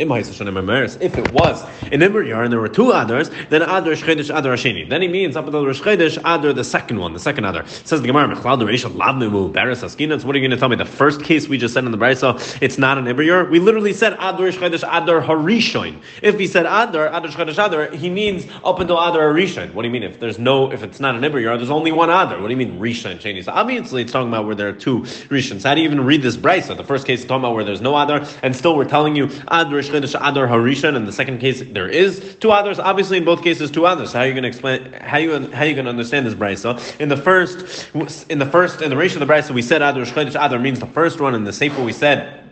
If 1.01 1.19
it 1.19 1.33
was 1.33 1.63
in 1.91 2.01
Imriyar 2.01 2.45
and 2.45 2.53
there 2.53 2.61
were 2.61 2.69
two 2.69 2.93
Adars, 2.93 3.31
then 3.49 3.63
Adar 3.63 3.95
Shchedesh 3.95 4.29
Adar 4.37 4.55
Hasheni. 4.55 4.87
Then 4.89 5.01
he 5.01 5.09
means 5.09 5.37
up 5.37 5.47
until 5.47 5.65
Rosh 5.65 5.81
Chedesh 5.81 6.19
Adar, 6.19 6.53
the 6.53 6.63
second 6.63 6.99
one, 7.01 7.15
the 7.15 7.21
second 7.21 7.47
Adar. 7.47 7.67
Says 7.67 8.03
the 8.03 8.07
Gemara, 8.07 8.29
Mechlal 8.29 8.59
Rishon 8.63 8.93
Lavmimu 8.97 9.51
Beres 9.53 9.83
Askinas. 9.83 10.25
What 10.25 10.37
are 10.37 10.39
you 10.39 10.47
going 10.47 10.51
to 10.51 10.59
tell 10.61 10.69
me? 10.69 10.77
The 10.77 10.85
first 10.85 11.25
case 11.25 11.49
we 11.49 11.57
just 11.57 11.73
said 11.73 11.85
in 11.85 11.91
the 11.91 11.99
Brisa, 11.99 12.59
it's 12.61 12.77
not 12.77 12.99
an 12.99 13.07
Imriyar. 13.07 13.49
We 13.51 13.61
literally 13.61 13.95
said 13.95 14.15
Adar 14.35 14.49
Shchedesh 14.49 14.83
Adar 14.83 15.23
Harishoin. 15.23 16.03
If 16.23 16.39
he 16.39 16.47
said 16.47 16.67
Adar, 16.67 17.09
Adar 17.09 17.31
Shchedesh 17.31 17.65
Adar, 17.65 17.97
he 17.97 18.11
means 18.11 18.47
up 18.65 18.81
until 18.81 18.99
Adar 18.99 19.33
Harishoin. 19.33 19.73
What 19.75 19.83
do 19.83 19.89
you 19.89 19.93
mean? 19.93 20.03
If 20.03 20.21
there's 20.21 20.39
no, 20.39 20.73
if 20.73 20.83
it's 20.83 21.01
not 21.01 21.15
an 21.15 21.23
Ibriyar, 21.23 21.57
there's 21.57 21.71
only 21.71 21.93
one 21.93 22.11
Adar. 22.11 22.41
What 22.41 22.49
do 22.49 22.51
you 22.51 22.57
mean 22.57 22.79
Rishon? 22.79 23.17
So 23.45 23.53
obviously 23.53 24.03
it's 24.03 24.13
talking 24.13 24.29
about 24.29 24.47
where 24.47 24.55
there 24.55 24.69
are 24.69 24.73
two 24.73 25.01
Rishons. 25.31 25.65
How 25.65 25.75
do 25.75 25.81
you 25.81 25.87
even 25.87 26.05
read 26.05 26.23
this 26.23 26.37
brisa? 26.37 26.77
The 26.77 26.85
first 26.85 27.07
case 27.07 27.21
is 27.21 27.27
talking 27.27 27.43
about 27.43 27.55
where 27.55 27.65
there's 27.65 27.81
no 27.81 27.97
Adar, 27.97 28.27
and 28.43 28.55
still 28.55 28.77
we're 28.77 28.85
telling 28.85 29.17
you 29.17 29.25
Adar 29.49 29.81
Shchedesh 29.83 30.15
Adar 30.15 30.47
Harishon. 30.47 30.97
And 30.97 31.07
the 31.07 31.13
second 31.13 31.39
case 31.39 31.63
there 31.67 31.89
is 31.89 32.37
two 32.37 32.49
Adars. 32.49 32.79
Obviously 32.83 33.19
in 33.19 33.25
both 33.25 33.43
cases 33.43 33.71
two 33.71 33.83
Adars. 33.83 34.13
How 34.13 34.21
are 34.21 34.27
you 34.27 34.33
going 34.33 34.43
to 34.43 34.49
explain? 34.49 34.93
How 34.93 35.19
you 35.19 35.51
how 35.51 35.63
are 35.63 35.67
you 35.67 35.75
going 35.75 35.85
to 35.85 35.91
understand 35.91 36.27
this 36.27 36.35
brisa? 36.35 37.01
In 37.01 37.09
the 37.09 37.17
first, 37.17 37.89
in 38.31 38.39
the 38.39 38.47
first, 38.47 38.83
in 38.83 38.91
the 38.91 38.97
ratio 38.97 39.21
of 39.21 39.27
the 39.27 39.33
brisa, 39.33 39.51
we 39.51 39.63
said 39.63 39.83
Adar 39.83 40.05
Shchedesh 40.05 40.31
Adar 40.31 40.59
means 40.59 40.81
the 40.81 40.87
first 40.87 41.21
one. 41.21 41.35
In 41.35 41.45
the 41.45 41.53
Sefer 41.53 41.83
we 41.83 41.93
said 41.93 42.46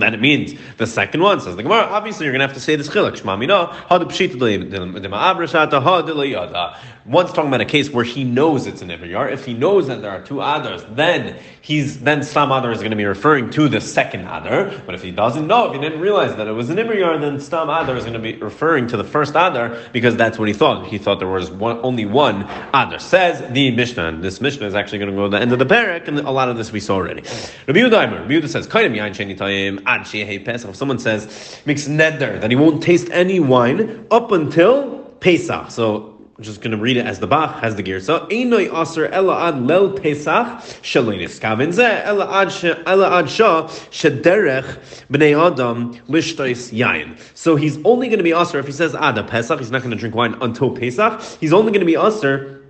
that 0.00 0.14
it 0.14 0.20
means 0.20 0.54
the 0.78 0.86
second 0.86 1.20
one 1.20 1.38
says 1.38 1.54
the 1.54 1.62
Gemara. 1.62 1.82
Obviously, 1.82 2.24
you're 2.24 2.32
going 2.32 2.40
to 2.40 2.46
have 2.46 2.56
to 2.56 2.62
say 2.62 2.76
this 2.76 2.88
chiluk. 2.88 3.22
Once 7.04 7.32
talking 7.32 7.48
about 7.48 7.60
a 7.60 7.64
case 7.64 7.90
where 7.90 8.04
he 8.04 8.22
knows 8.22 8.68
it's 8.68 8.80
an 8.80 8.88
Ibriyar. 8.88 9.32
If 9.32 9.44
he 9.44 9.54
knows 9.54 9.88
that 9.88 10.02
there 10.02 10.12
are 10.12 10.22
two 10.22 10.40
others, 10.40 10.84
then 10.92 11.36
he's 11.60 11.98
then 11.98 12.22
Stam 12.22 12.52
Adar 12.52 12.70
is 12.70 12.78
going 12.78 12.92
to 12.92 12.96
be 12.96 13.04
referring 13.04 13.50
to 13.50 13.68
the 13.68 13.80
second 13.80 14.28
other. 14.28 14.80
But 14.86 14.94
if 14.94 15.02
he 15.02 15.10
doesn't 15.10 15.48
know, 15.48 15.66
if 15.66 15.74
he 15.74 15.80
didn't 15.80 16.00
realize 16.00 16.36
that 16.36 16.46
it 16.46 16.52
was 16.52 16.70
an 16.70 16.76
Ibriyar, 16.76 17.20
then 17.20 17.40
Stam 17.40 17.68
other 17.68 17.96
is 17.96 18.04
going 18.04 18.14
to 18.14 18.20
be 18.20 18.36
referring 18.36 18.86
to 18.86 18.96
the 18.96 19.04
first 19.04 19.34
other 19.34 19.84
because 19.92 20.16
that's 20.16 20.38
what 20.38 20.46
he 20.46 20.54
thought. 20.54 20.86
He 20.86 20.96
thought 20.96 21.18
there 21.18 21.28
was 21.28 21.50
one, 21.50 21.80
only 21.82 22.06
one 22.06 22.44
other. 22.72 23.00
Says 23.00 23.42
the 23.52 23.72
Mishnah. 23.72 24.06
And 24.06 24.22
this 24.22 24.40
Mishnah 24.40 24.66
is 24.68 24.74
actually 24.74 25.00
going 25.00 25.10
to 25.10 25.16
go 25.16 25.24
to 25.24 25.30
the 25.30 25.40
end 25.40 25.52
of 25.52 25.58
the 25.58 25.66
parak, 25.66 26.06
and 26.08 26.20
a 26.20 26.30
lot 26.30 26.48
of 26.48 26.56
this 26.56 26.70
we 26.70 26.80
saw 26.80 26.94
already. 26.94 27.22
Rabbi 27.66 27.80
Yehuda 27.80 28.48
says, 28.48 28.68
"Kaidem 29.84 30.26
yain 30.26 30.38
ad 30.38 30.44
Pesach." 30.44 30.70
If 30.70 30.76
someone 30.76 30.98
says 30.98 31.60
makes 31.66 31.88
neder 31.88 32.40
that 32.40 32.50
he 32.50 32.56
won't 32.56 32.82
taste 32.82 33.08
any 33.10 33.40
wine 33.40 34.06
up 34.10 34.32
until 34.32 35.00
Pesach, 35.20 35.70
so 35.70 36.12
I'm 36.42 36.44
just 36.44 36.60
going 36.60 36.70
to 36.70 36.76
read 36.76 36.96
it 36.96 37.06
as 37.06 37.20
the 37.20 37.26
Bach 37.26 37.60
has 37.60 37.76
the 37.76 37.82
gear. 37.82 38.00
So, 38.00 38.26
Einoi 38.26 38.72
aser 38.72 39.06
ela 39.06 39.48
ad 39.48 39.64
lel 39.66 39.92
pesach 39.92 40.46
shalinis 40.82 41.38
kavin 41.38 41.72
ze 41.72 41.84
ela 41.84 42.40
ad 42.40 42.50
shah 42.50 43.68
shederech 43.68 45.06
bnei 45.10 45.38
adam 45.38 45.94
lishtois 46.08 46.72
yain. 46.72 47.18
So 47.34 47.54
he's 47.54 47.78
only 47.84 48.08
going 48.08 48.18
to 48.18 48.24
be 48.24 48.32
aser 48.32 48.58
if 48.58 48.66
he 48.66 48.72
says 48.72 48.94
ah, 48.94 49.16
ad 49.16 49.28
pesach. 49.28 49.58
He's 49.58 49.70
not 49.70 49.82
going 49.82 49.90
to 49.90 49.96
drink 49.96 50.14
wine 50.14 50.34
until 50.40 50.74
Pesach. 50.74 51.22
He's 51.38 51.52
only 51.52 51.70
going 51.70 51.86
to 51.86 51.86
be 51.86 51.96
aser 51.96 52.61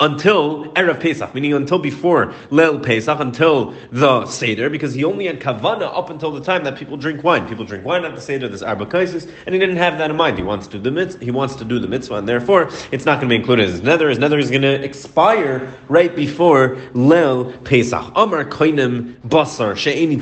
until 0.00 0.64
Erev 0.72 1.00
Pesach, 1.00 1.34
meaning 1.34 1.52
until 1.52 1.78
before 1.78 2.32
Leil 2.50 2.82
Pesach, 2.82 3.20
until 3.20 3.74
the 3.92 4.24
Seder, 4.26 4.70
because 4.70 4.94
he 4.94 5.04
only 5.04 5.26
had 5.26 5.40
Kavana 5.40 5.96
up 5.96 6.08
until 6.08 6.32
the 6.32 6.40
time 6.40 6.64
that 6.64 6.76
people 6.76 6.96
drink 6.96 7.22
wine. 7.22 7.46
People 7.46 7.64
drink 7.66 7.84
wine 7.84 8.04
at 8.04 8.14
the 8.14 8.20
Seder, 8.20 8.48
this 8.48 8.62
Arba 8.62 8.86
Kaisis, 8.86 9.30
and 9.46 9.54
he 9.54 9.58
didn't 9.58 9.76
have 9.76 9.98
that 9.98 10.10
in 10.10 10.16
mind. 10.16 10.38
He 10.38 10.42
wants 10.42 10.66
to 10.68 10.78
do 10.78 10.82
the 10.82 10.90
mitzvah, 10.90 11.24
he 11.24 11.30
wants 11.30 11.54
to 11.56 11.64
do 11.64 11.78
the 11.78 11.88
mitzvah, 11.88 12.14
and 12.14 12.28
therefore 12.28 12.70
it's 12.90 13.04
not 13.04 13.20
going 13.20 13.28
to 13.28 13.32
be 13.34 13.36
included 13.36 13.68
as 13.68 13.80
neder. 13.82 14.08
His 14.08 14.18
neder 14.18 14.38
is 14.38 14.50
going 14.50 14.62
to 14.62 14.82
expire 14.82 15.72
right 15.88 16.14
before 16.16 16.76
Leil 16.94 17.62
Pesach. 17.64 18.12
Amar 18.16 18.46
Koinim 18.46 19.20
Basar 19.20 19.76
She'eni 19.76 20.20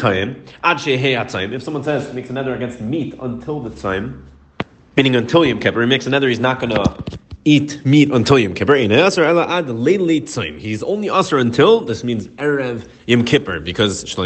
Ad 0.65 1.53
If 1.53 1.63
someone 1.63 1.85
says, 1.85 2.13
makes 2.13 2.31
a 2.31 2.33
neder 2.33 2.55
against 2.55 2.81
meat 2.81 3.15
until 3.21 3.61
the 3.61 3.71
time, 3.71 4.27
meaning 4.97 5.15
until 5.15 5.45
Yom 5.45 5.61
Kippur, 5.61 5.83
he 5.83 5.87
makes 5.87 6.07
a 6.07 6.11
neder, 6.11 6.29
he's 6.29 6.41
not 6.41 6.59
going 6.59 6.71
to 6.71 7.28
eat 7.49 7.81
meat 7.87 8.11
until 8.11 8.39
Yom 8.39 8.53
Kippur. 8.53 8.77
He's 8.77 8.93
only 8.93 9.09
asr 11.09 11.41
until 11.41 11.81
this 11.81 12.05
means 12.05 12.29
erev 12.29 12.87
Yom 13.09 13.25
Kippur 13.25 13.59
because 13.59 14.05
because 14.05 14.21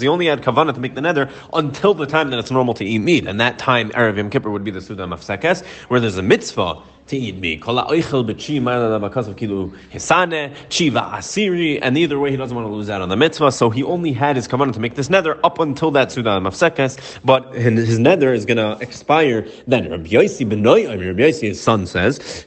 he 0.00 0.08
only 0.08 0.26
had 0.26 0.40
kavanah 0.40 0.72
to 0.72 0.80
make 0.80 0.94
the 0.94 1.02
neder 1.02 1.30
until 1.52 1.92
the 1.92 2.06
time 2.06 2.30
that 2.30 2.38
it's 2.38 2.50
normal 2.50 2.72
to 2.72 2.86
eat 2.86 3.00
meat, 3.00 3.26
and 3.26 3.38
that 3.38 3.58
time 3.58 3.90
erev 3.90 4.16
Yom 4.16 4.30
Kippur 4.30 4.48
would 4.48 4.64
be 4.64 4.70
the 4.70 4.80
Suda 4.80 5.04
Mafsekes, 5.04 5.62
where 5.88 6.00
there's 6.00 6.16
a 6.16 6.22
mitzvah 6.22 6.82
to 7.08 7.16
eat 7.18 7.36
meat. 7.36 7.60
Chiva 7.60 7.82
asiri, 11.12 11.78
and 11.82 11.98
either 11.98 12.18
way 12.18 12.30
he 12.30 12.36
doesn't 12.38 12.56
want 12.56 12.66
to 12.66 12.72
lose 12.72 12.88
out 12.88 13.02
on 13.02 13.10
the 13.10 13.16
mitzvah, 13.16 13.52
so 13.52 13.68
he 13.68 13.82
only 13.82 14.12
had 14.12 14.36
his 14.36 14.48
kavanah 14.48 14.72
to 14.72 14.80
make 14.80 14.94
this 14.94 15.08
neder 15.08 15.38
up 15.44 15.58
until 15.58 15.90
that 15.90 16.10
Suda 16.10 16.40
Mafsekes, 16.40 17.18
but 17.26 17.54
his 17.54 17.98
neder 17.98 18.34
is 18.34 18.46
going 18.46 18.56
to 18.56 18.78
expire 18.82 19.46
then. 19.66 19.90
Rabbi 19.90 20.08
Yossi 20.08 20.48
benoy, 20.48 20.88
Rabbi 20.88 21.30
his 21.30 21.60
son 21.60 21.84
says, 21.86 22.46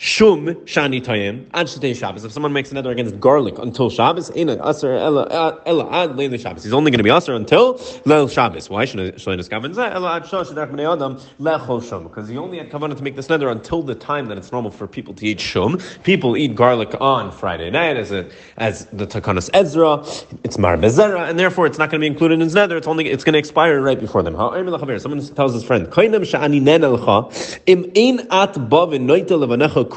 Shum 0.00 0.46
shani 0.64 1.04
tayim 1.04 1.46
ad 1.52 1.68
Shabbos. 1.96 2.24
If 2.24 2.30
someone 2.30 2.52
makes 2.52 2.70
another 2.70 2.92
against 2.92 3.18
garlic 3.18 3.58
until 3.58 3.90
Shabbos, 3.90 4.30
ina 4.36 4.64
aser 4.64 4.92
ella 4.92 5.26
ad 5.26 6.10
leil 6.10 6.40
Shabbos. 6.40 6.62
He's 6.62 6.72
only 6.72 6.92
going 6.92 6.98
to 6.98 7.02
be 7.02 7.10
aser 7.10 7.34
until 7.34 7.74
leil 8.06 8.30
Shabbos. 8.30 8.70
Why 8.70 8.84
should 8.84 9.16
zeh 9.16 9.92
ella 9.92 10.16
ad 10.16 10.22
shosh 10.22 10.54
bnei 10.54 10.92
adam 10.92 11.16
lechol 11.40 11.82
shum? 11.82 12.04
Because 12.04 12.28
he 12.28 12.36
only 12.36 12.58
had 12.58 12.70
kavanah 12.70 12.96
to 12.96 13.02
make 13.02 13.16
this 13.16 13.26
neder 13.26 13.50
until 13.50 13.82
the 13.82 13.96
time 13.96 14.26
that 14.26 14.38
it's 14.38 14.52
normal 14.52 14.70
for 14.70 14.86
people 14.86 15.14
to 15.14 15.26
eat 15.26 15.40
shum. 15.40 15.80
People 16.04 16.36
eat 16.36 16.54
garlic 16.54 16.94
on 17.00 17.32
Friday 17.32 17.68
night 17.68 17.96
as 17.96 18.12
a, 18.12 18.30
as 18.56 18.86
the 18.92 19.04
Takanas 19.04 19.50
Ezra. 19.52 20.04
It's 20.44 20.58
mar 20.58 20.76
bezera, 20.76 21.28
and 21.28 21.36
therefore 21.36 21.66
it's 21.66 21.78
not 21.78 21.90
going 21.90 22.00
to 22.00 22.04
be 22.04 22.06
included 22.06 22.34
in 22.34 22.40
his 22.42 22.54
neder. 22.54 22.76
It's 22.76 22.86
only 22.86 23.10
it's 23.10 23.24
going 23.24 23.32
to 23.32 23.40
expire 23.40 23.80
right 23.80 23.98
before 23.98 24.22
them. 24.22 24.36
Someone 24.36 25.26
tells 25.34 25.54
his 25.54 25.64
friend, 25.64 25.88
"Kainam 25.88 26.20
shani 26.20 26.62
nenelcha 26.62 27.32
im 27.66 28.20
at 28.30 28.68
bavin 28.70 29.08
levanecha 29.08 29.87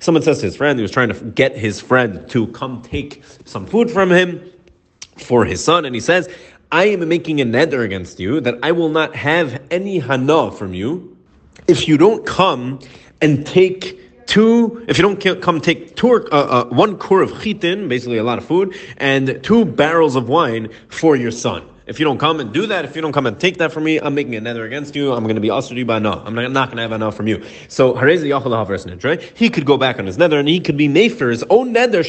Someone 0.00 0.22
says 0.22 0.38
to 0.40 0.46
his 0.46 0.56
friend, 0.56 0.78
he 0.78 0.82
was 0.82 0.90
trying 0.90 1.08
to 1.08 1.14
get 1.14 1.56
his 1.56 1.80
friend 1.80 2.28
to 2.30 2.46
come 2.48 2.82
take 2.82 3.22
some 3.44 3.66
food 3.66 3.90
from 3.90 4.10
him 4.10 4.52
for 5.16 5.44
his 5.44 5.62
son, 5.62 5.84
and 5.84 5.94
he 5.94 6.00
says, 6.00 6.28
I 6.72 6.86
am 6.86 7.08
making 7.08 7.40
a 7.40 7.44
neder 7.44 7.84
against 7.84 8.18
you 8.18 8.40
that 8.40 8.56
I 8.62 8.72
will 8.72 8.88
not 8.88 9.14
have 9.14 9.62
any 9.70 9.98
hana 9.98 10.50
from 10.50 10.74
you 10.74 11.16
if 11.68 11.88
you 11.88 11.96
don't 11.96 12.24
come 12.26 12.80
and 13.20 13.46
take 13.46 14.26
two, 14.26 14.84
if 14.88 14.98
you 14.98 15.02
don't 15.02 15.40
come 15.40 15.60
take 15.60 15.96
two, 15.96 16.12
uh, 16.12 16.18
uh, 16.30 16.64
one 16.66 16.98
core 16.98 17.22
of 17.22 17.42
chitin, 17.42 17.88
basically 17.88 18.18
a 18.18 18.24
lot 18.24 18.38
of 18.38 18.44
food, 18.44 18.74
and 18.98 19.42
two 19.42 19.64
barrels 19.64 20.16
of 20.16 20.28
wine 20.28 20.68
for 20.88 21.16
your 21.16 21.30
son. 21.30 21.66
If 21.86 22.00
you 22.00 22.04
don't 22.04 22.18
come 22.18 22.40
and 22.40 22.52
do 22.52 22.66
that, 22.66 22.84
if 22.84 22.96
you 22.96 23.02
don't 23.02 23.12
come 23.12 23.26
and 23.26 23.38
take 23.38 23.58
that 23.58 23.70
from 23.70 23.84
me, 23.84 24.00
I'm 24.00 24.12
making 24.12 24.34
a 24.34 24.40
neder 24.40 24.66
against 24.66 24.96
you. 24.96 25.12
I'm 25.12 25.22
going 25.22 25.36
to 25.36 25.40
be 25.40 25.52
you 25.76 25.84
by 25.84 26.00
no. 26.00 26.14
I'm 26.14 26.34
not, 26.34 26.66
going 26.66 26.78
to 26.78 26.82
have 26.82 26.90
enough 26.90 27.14
from 27.14 27.28
you. 27.28 27.44
So 27.68 27.94
right? 27.94 29.22
He 29.36 29.50
could 29.50 29.64
go 29.64 29.76
back 29.76 30.00
on 30.00 30.06
his 30.06 30.18
neder 30.18 30.40
and 30.40 30.48
he 30.48 30.58
could 30.58 30.76
be 30.76 30.88
made 30.88 31.10
for 31.10 31.30
his 31.30 31.44
own 31.48 31.72
neder. 31.72 32.02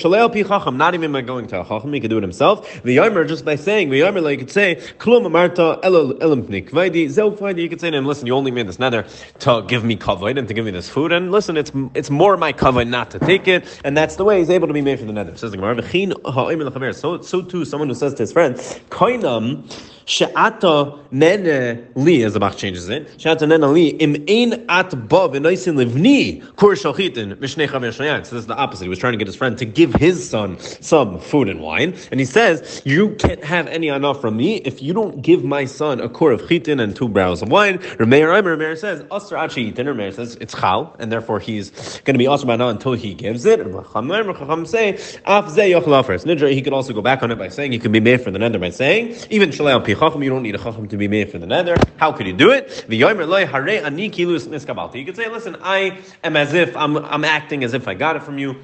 Not 0.75 0.95
even 0.95 1.11
by 1.11 1.21
going 1.21 1.45
to 1.45 1.61
a 1.61 1.63
chacham. 1.63 1.93
He 1.93 1.99
could 1.99 2.09
do 2.09 2.17
it 2.17 2.23
himself. 2.23 2.81
The 2.81 2.97
Yomer 2.97 3.27
just 3.27 3.45
by 3.45 3.55
saying 3.55 3.91
the 3.91 3.99
Yomer, 3.99 4.23
like 4.23 4.39
you 4.39 4.45
could 4.45 4.51
say 4.51 4.77
Klum 4.97 5.27
Amarta 5.27 5.79
Elim 5.83 6.47
Pnik 6.47 7.09
Zel 7.11 7.59
You 7.59 7.69
could 7.69 7.79
say 7.79 7.91
to 7.91 7.97
him, 7.97 8.05
listen, 8.07 8.25
you 8.25 8.33
only 8.33 8.49
made 8.49 8.67
this 8.67 8.77
neder 8.77 9.07
to 9.41 9.63
give 9.67 9.83
me 9.83 9.95
kavod 9.95 10.39
and 10.39 10.47
to 10.47 10.55
give 10.55 10.65
me 10.65 10.71
this 10.71 10.89
food. 10.89 11.11
And 11.11 11.31
listen, 11.31 11.55
it's 11.55 11.71
it's 11.93 12.09
more 12.09 12.35
my 12.35 12.51
kavod 12.51 12.87
not 12.87 13.11
to 13.11 13.19
take 13.19 13.47
it. 13.47 13.79
And 13.83 13.95
that's 13.95 14.15
the 14.15 14.25
way 14.25 14.39
he's 14.39 14.49
able 14.49 14.67
to 14.67 14.73
be 14.73 14.81
made 14.81 14.97
for 14.97 15.05
the 15.05 15.13
neder. 15.13 15.37
Says 15.37 15.51
the 15.51 15.57
Gemara. 15.57 16.93
So 16.95 17.21
so 17.21 17.41
too, 17.43 17.63
someone 17.63 17.89
who 17.89 17.95
says 17.95 18.15
to 18.15 18.23
his 18.23 18.31
friend, 18.31 18.55
Koinam. 18.89 19.66
Yeah. 19.69 19.96
She'ata 20.09 20.99
nene 21.11 21.85
li, 21.95 22.23
as 22.23 22.31
the 22.31 22.39
Bach 22.39 22.55
changes 22.55 22.87
it. 22.87 23.09
She'ata 23.19 23.45
nene 23.45 23.73
li, 23.73 23.89
im 23.89 24.15
ein 24.29 24.65
at 24.69 24.91
ba 25.09 25.27
v'noisin 25.27 25.75
livni 25.75 26.55
kur 26.55 26.75
shalchitin 26.75 27.35
mishnei 27.35 27.67
shayan. 27.67 28.25
So 28.25 28.35
this 28.35 28.43
is 28.43 28.47
the 28.47 28.55
opposite. 28.55 28.85
He 28.85 28.89
was 28.89 28.99
trying 28.99 29.11
to 29.11 29.17
get 29.17 29.27
his 29.27 29.35
friend 29.35 29.57
to 29.57 29.65
give 29.65 29.93
his 29.95 30.29
son 30.29 30.57
some 30.59 31.19
food 31.19 31.49
and 31.49 31.59
wine. 31.59 31.93
And 32.09 32.21
he 32.21 32.25
says, 32.25 32.81
you 32.85 33.15
can't 33.15 33.43
have 33.43 33.67
any 33.67 33.89
enough 33.89 34.21
from 34.21 34.37
me 34.37 34.57
if 34.57 34.81
you 34.81 34.93
don't 34.93 35.21
give 35.21 35.43
my 35.43 35.65
son 35.65 35.99
a 35.99 36.07
core 36.07 36.31
of 36.31 36.47
chitin 36.47 36.79
and 36.81 36.95
two 36.95 37.09
barrels 37.09 37.41
of 37.41 37.49
wine. 37.49 37.79
Remeir 37.99 38.33
Aimer, 38.33 38.55
Remeir 38.55 38.77
says, 38.77 39.03
Asr 39.03 39.37
achi 39.37 39.73
yitin. 39.73 39.87
Remeir 39.87 40.13
says, 40.13 40.37
it's 40.39 40.55
chal, 40.55 40.95
and 40.99 41.11
therefore 41.11 41.41
he's 41.41 41.69
going 42.05 42.13
to 42.13 42.17
be 42.17 42.25
asr 42.25 42.47
by 42.47 42.55
until 42.69 42.93
he 42.93 43.13
gives 43.13 43.43
it. 43.43 43.59
Chacham 43.59 44.65
say, 44.65 44.93
af 45.25 45.49
ze 45.49 45.71
yochel 45.71 45.97
Nidra, 46.23 46.49
he 46.53 46.61
could 46.61 46.71
also 46.71 46.93
go 46.93 47.01
back 47.01 47.23
on 47.23 47.31
it 47.31 47.37
by 47.37 47.49
saying 47.49 47.73
he 47.73 47.79
could 47.79 47.91
be 47.91 47.99
made 47.99 48.21
for 48.21 48.31
the 48.31 48.39
neder 48.39 48.57
by 48.57 48.69
saying, 48.69 49.13
even 49.29 49.49
shalei 49.49 49.71
al 49.71 49.96
chacham, 49.97 50.23
you 50.23 50.29
don't 50.29 50.43
need 50.43 50.55
a 50.55 50.57
chacham 50.57 50.87
to 50.87 50.97
be 50.97 51.07
made 51.07 51.31
for 51.31 51.39
the 51.39 51.47
neder. 51.47 51.77
How 51.97 52.11
could 52.11 52.27
you 52.27 52.33
do 52.33 52.51
it? 52.51 52.85
You 52.89 53.05
could 55.05 55.15
say, 55.15 55.29
listen, 55.29 55.57
I 55.61 55.99
am 56.23 56.37
as 56.37 56.53
if 56.53 56.75
I'm, 56.77 56.97
I'm 56.97 57.25
acting 57.25 57.63
as 57.63 57.73
if 57.73 57.87
I 57.87 57.93
got 57.93 58.15
it 58.15 58.23
from 58.23 58.37
you. 58.37 58.55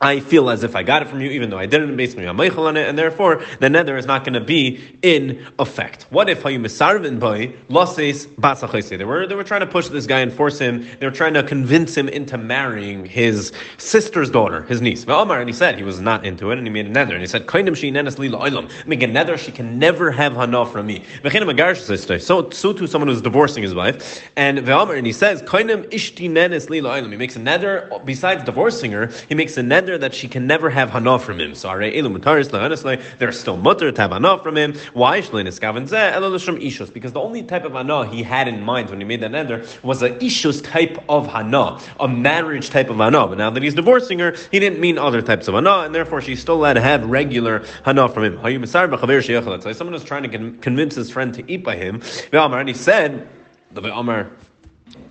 I 0.00 0.20
feel 0.20 0.48
as 0.50 0.62
if 0.62 0.76
I 0.76 0.82
got 0.82 1.02
it 1.02 1.08
from 1.08 1.20
you, 1.20 1.30
even 1.30 1.50
though 1.50 1.58
I 1.58 1.66
didn't, 1.66 1.96
basically 1.96 2.26
I'm 2.26 2.38
on 2.40 2.76
it, 2.76 2.88
and 2.88 2.96
therefore 2.96 3.42
the 3.58 3.66
neder 3.68 3.98
is 3.98 4.06
not 4.06 4.24
going 4.24 4.34
to 4.34 4.40
be 4.40 4.80
in 5.02 5.46
effect. 5.58 6.06
What 6.10 6.28
if 6.28 6.44
you 6.44 6.58
misarvin 6.60 7.18
by 7.18 7.52
losses 7.68 8.26
They 8.26 9.04
were 9.04 9.26
they 9.26 9.34
were 9.34 9.44
trying 9.44 9.60
to 9.60 9.66
push 9.66 9.88
this 9.88 10.06
guy 10.06 10.20
and 10.20 10.32
force 10.32 10.58
him. 10.58 10.86
They 11.00 11.06
were 11.06 11.12
trying 11.12 11.34
to 11.34 11.42
convince 11.42 11.96
him 11.96 12.08
into 12.08 12.38
marrying 12.38 13.04
his 13.04 13.52
sister's 13.76 14.30
daughter, 14.30 14.62
his 14.62 14.80
niece. 14.80 15.04
Omar, 15.08 15.40
and 15.40 15.48
he 15.48 15.54
said 15.54 15.76
he 15.76 15.82
was 15.82 16.00
not 16.00 16.24
into 16.24 16.50
it, 16.50 16.58
and 16.58 16.66
he 16.66 16.72
made 16.72 16.86
a 16.86 16.90
neder, 16.90 17.12
and 17.12 17.20
he 17.20 17.26
said, 17.26 17.46
"Kainim 17.46 17.76
she 17.76 17.90
nenes 17.90 18.18
lila 18.18 18.48
olam." 18.48 18.70
Make 18.86 19.02
a 19.02 19.06
neder, 19.06 19.36
she 19.38 19.50
can 19.50 19.78
never 19.78 20.10
have 20.10 20.34
hana 20.34 20.64
from 20.66 20.86
me. 20.86 21.04
So 21.24 22.50
so 22.50 22.72
too 22.72 22.86
someone 22.86 23.08
who's 23.08 23.22
divorcing 23.22 23.62
his 23.62 23.74
wife, 23.74 24.30
and 24.36 24.68
Omar, 24.68 24.94
and 24.94 25.06
he 25.06 25.12
says, 25.12 25.42
"Kainim 25.42 25.90
ishti 25.90 26.28
lila 26.70 27.00
olam." 27.00 27.10
He 27.10 27.16
makes 27.16 27.36
a 27.36 27.40
neder. 27.40 28.04
Besides 28.04 28.44
divorcing 28.44 28.92
her, 28.92 29.10
he 29.28 29.34
makes 29.34 29.56
a 29.56 29.62
neder 29.62 29.87
that 29.96 30.12
she 30.12 30.28
can 30.28 30.46
never 30.46 30.68
have 30.68 30.90
hana 30.90 31.18
from 31.18 31.38
him. 31.40 31.54
So 31.54 31.68
they're 31.78 33.32
still 33.32 33.56
mutter 33.56 33.92
to 33.92 34.00
have 34.02 34.10
hana 34.10 34.38
from 34.42 34.56
him. 34.56 34.74
Why? 34.92 35.20
Because 35.20 35.30
the 35.30 37.20
only 37.20 37.42
type 37.44 37.64
of 37.64 37.72
hana 37.72 38.06
he 38.10 38.22
had 38.22 38.48
in 38.48 38.62
mind 38.62 38.90
when 38.90 38.98
he 38.98 39.04
made 39.06 39.20
that 39.20 39.30
neder 39.30 39.64
was 39.82 40.02
a 40.02 40.10
ishus 40.10 40.62
type 40.62 40.98
of 41.08 41.28
hana, 41.28 41.78
a 42.00 42.08
marriage 42.08 42.70
type 42.70 42.90
of 42.90 42.96
hana. 42.96 43.26
But 43.28 43.38
now 43.38 43.50
that 43.50 43.62
he's 43.62 43.74
divorcing 43.74 44.18
her, 44.18 44.34
he 44.50 44.58
didn't 44.58 44.80
mean 44.80 44.98
other 44.98 45.22
types 45.22 45.46
of 45.48 45.54
hana, 45.54 45.84
and 45.84 45.94
therefore 45.94 46.20
she's 46.20 46.40
still 46.40 46.56
allowed 46.56 46.74
to 46.74 46.80
have 46.80 47.04
regular 47.08 47.64
hana 47.84 48.08
from 48.08 48.24
him. 48.24 48.66
Someone 48.66 49.92
was 49.92 50.04
trying 50.04 50.24
to 50.24 50.52
convince 50.58 50.94
his 50.96 51.10
friend 51.10 51.32
to 51.34 51.44
eat 51.50 51.62
by 51.62 51.76
him, 51.76 52.02
and 52.32 52.68
he 52.68 52.74
said, 52.74 53.28
the 53.70 54.26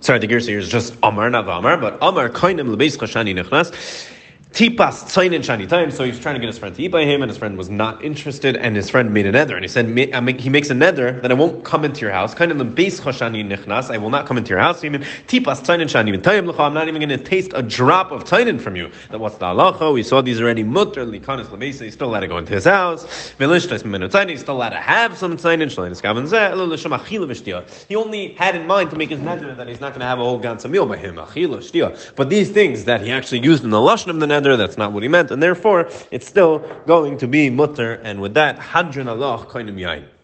sorry, 0.00 0.18
the 0.18 0.26
gears 0.26 0.46
here 0.46 0.58
is 0.58 0.68
just 0.68 0.94
Amar, 1.02 1.30
not 1.30 1.48
Amar, 1.48 1.76
but 1.76 1.96
Amar 2.02 2.28
lebeis 2.28 2.96
chashani 2.98 3.32
nechnas. 3.40 3.72
Tipas 4.52 5.04
Tzainin 5.04 5.40
Shani 5.40 5.68
time, 5.68 5.90
so 5.90 6.04
he's 6.04 6.18
trying 6.18 6.34
to 6.34 6.40
get 6.40 6.46
his 6.46 6.58
friend 6.58 6.74
to 6.74 6.82
eat 6.82 6.88
by 6.88 7.04
him, 7.04 7.22
and 7.22 7.30
his 7.30 7.36
friend 7.36 7.58
was 7.58 7.68
not 7.68 8.02
interested, 8.02 8.56
and 8.56 8.74
his 8.74 8.88
friend 8.88 9.12
made 9.12 9.26
a 9.26 9.32
neder, 9.32 9.52
and 9.52 9.62
he 9.62 9.68
said, 9.68 9.86
he 10.40 10.48
makes 10.48 10.70
a 10.70 10.74
neder 10.74 11.20
that 11.20 11.30
I 11.30 11.34
won't 11.34 11.64
come 11.64 11.84
into 11.84 12.00
your 12.00 12.10
house, 12.10 12.34
kind 12.34 12.50
of 12.50 12.56
the 12.56 12.64
base 12.64 12.98
Choshani 12.98 13.46
Nichnas, 13.46 13.90
I 13.90 13.98
will 13.98 14.08
not 14.08 14.26
come 14.26 14.38
into 14.38 14.48
your 14.48 14.58
house, 14.58 14.84
even 14.84 15.02
Tipas 15.26 15.60
Tzainin 15.60 15.84
Shani 15.84 16.18
Tayim 16.18 16.58
I'm 16.58 16.72
not 16.72 16.88
even 16.88 17.00
going 17.06 17.16
to 17.16 17.22
taste 17.22 17.52
a 17.54 17.62
drop 17.62 18.10
of 18.10 18.24
Tzainin 18.24 18.58
from 18.58 18.74
you. 18.74 18.90
That 19.10 19.20
what's 19.20 19.36
the 19.36 19.44
halacha? 19.44 19.92
We 19.92 20.02
saw 20.02 20.22
these 20.22 20.40
already, 20.40 20.64
Mutter, 20.64 21.04
Likanis 21.04 21.46
Lamesa, 21.46 21.84
he's 21.84 21.92
still 21.92 22.08
allowed 22.08 22.20
to 22.20 22.28
go 22.28 22.38
into 22.38 22.54
his 22.54 22.64
house, 22.64 23.04
Velishtas 23.38 23.82
Minu 23.82 24.08
Tzainin, 24.08 24.30
he's 24.30 24.40
still 24.40 24.56
allowed 24.56 24.70
to 24.70 24.80
have 24.80 25.16
some 25.16 25.36
Tzainin, 25.36 25.68
He 27.86 27.96
only 27.96 28.32
had 28.32 28.56
in 28.56 28.66
mind 28.66 28.90
to 28.90 28.96
make 28.96 29.10
his 29.10 29.20
neder 29.20 29.54
that 29.56 29.68
he's 29.68 29.80
not 29.80 29.90
going 29.90 30.00
to 30.00 30.06
have 30.06 30.18
a 30.18 30.24
whole 30.24 30.40
Gansa 30.40 30.70
meal 30.70 30.86
by 30.86 30.96
him, 30.96 31.16
But 32.16 32.30
these 32.30 32.50
things 32.50 32.84
that 32.84 33.02
he 33.02 33.12
actually 33.12 33.40
used 33.40 33.62
in 33.62 33.70
the 33.70 33.76
Lashon 33.76 34.08
of 34.08 34.18
the 34.18 34.26
neder, 34.26 34.37
that's 34.40 34.78
not 34.78 34.92
what 34.92 35.02
he 35.02 35.08
meant, 35.08 35.30
and 35.30 35.42
therefore 35.42 35.88
it's 36.10 36.26
still 36.26 36.58
going 36.86 37.18
to 37.18 37.28
be 37.28 37.50
mutter, 37.50 37.94
and 38.02 38.20
with 38.20 38.34
that, 38.34 38.58
hadran 38.58 39.06
alach 39.06 39.46
koinim 39.46 39.76
yain. 39.76 40.08